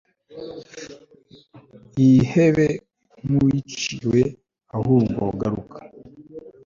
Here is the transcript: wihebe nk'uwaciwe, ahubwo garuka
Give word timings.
wihebe 1.95 2.67
nk'uwaciwe, 3.23 4.21
ahubwo 4.77 5.21
garuka 5.39 5.79